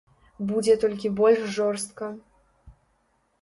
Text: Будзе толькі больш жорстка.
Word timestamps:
Будзе 0.51 0.73
толькі 0.83 1.11
больш 1.19 1.43
жорстка. 1.59 2.09